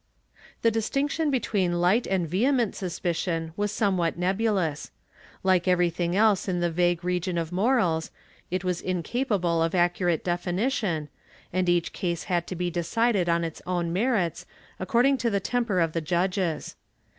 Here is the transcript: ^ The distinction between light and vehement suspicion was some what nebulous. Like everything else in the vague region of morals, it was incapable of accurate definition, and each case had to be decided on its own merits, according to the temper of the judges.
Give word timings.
^ 0.35 0.61
The 0.63 0.71
distinction 0.71 1.29
between 1.29 1.73
light 1.79 2.07
and 2.07 2.27
vehement 2.27 2.75
suspicion 2.75 3.53
was 3.55 3.71
some 3.71 3.97
what 3.97 4.17
nebulous. 4.17 4.89
Like 5.43 5.67
everything 5.67 6.15
else 6.15 6.47
in 6.47 6.59
the 6.59 6.71
vague 6.71 7.03
region 7.03 7.37
of 7.37 7.51
morals, 7.51 8.09
it 8.49 8.63
was 8.63 8.81
incapable 8.81 9.61
of 9.61 9.75
accurate 9.75 10.23
definition, 10.23 11.09
and 11.53 11.69
each 11.69 11.93
case 11.93 12.23
had 12.23 12.47
to 12.47 12.55
be 12.55 12.71
decided 12.71 13.29
on 13.29 13.43
its 13.43 13.61
own 13.67 13.93
merits, 13.93 14.47
according 14.79 15.19
to 15.19 15.29
the 15.29 15.39
temper 15.39 15.79
of 15.79 15.93
the 15.93 16.01
judges. 16.01 16.75